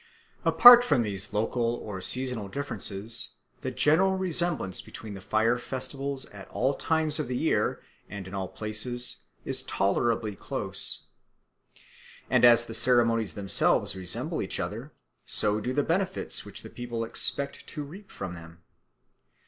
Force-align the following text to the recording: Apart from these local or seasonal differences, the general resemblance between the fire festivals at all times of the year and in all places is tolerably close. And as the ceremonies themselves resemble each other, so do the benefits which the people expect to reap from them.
Apart 0.43 0.83
from 0.83 1.03
these 1.03 1.31
local 1.31 1.75
or 1.75 2.01
seasonal 2.01 2.47
differences, 2.47 3.35
the 3.61 3.69
general 3.69 4.15
resemblance 4.15 4.81
between 4.81 5.13
the 5.13 5.21
fire 5.21 5.59
festivals 5.59 6.25
at 6.33 6.47
all 6.49 6.73
times 6.73 7.19
of 7.19 7.27
the 7.27 7.37
year 7.37 7.83
and 8.09 8.27
in 8.27 8.33
all 8.33 8.47
places 8.47 9.17
is 9.45 9.61
tolerably 9.61 10.35
close. 10.35 11.03
And 12.31 12.43
as 12.43 12.65
the 12.65 12.73
ceremonies 12.73 13.33
themselves 13.33 13.95
resemble 13.95 14.41
each 14.41 14.59
other, 14.59 14.91
so 15.23 15.61
do 15.61 15.71
the 15.71 15.83
benefits 15.83 16.45
which 16.45 16.63
the 16.63 16.71
people 16.71 17.03
expect 17.03 17.67
to 17.67 17.83
reap 17.83 18.09
from 18.09 18.33
them. 18.33 18.63